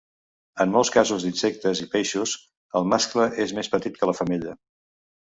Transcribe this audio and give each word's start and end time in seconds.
En 0.63 0.71
molts 0.75 0.91
casos 0.93 1.25
d'insectes 1.25 1.81
i 1.83 1.85
peixos, 1.91 2.33
el 2.79 2.87
mascle 2.93 3.27
és 3.45 3.53
més 3.59 3.69
petit 3.75 3.99
que 4.01 4.09
la 4.11 4.15
femella. 4.21 4.55